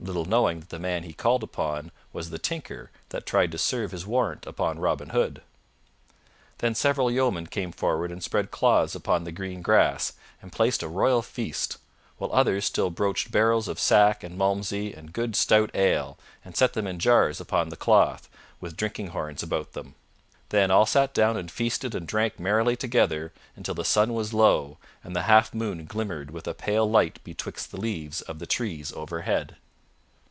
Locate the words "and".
8.12-8.22, 10.42-10.52, 14.22-14.36, 14.92-15.12, 16.44-16.54, 21.38-21.50, 21.94-22.06, 25.02-25.16